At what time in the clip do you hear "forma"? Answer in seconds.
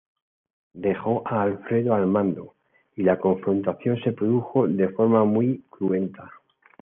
4.89-5.25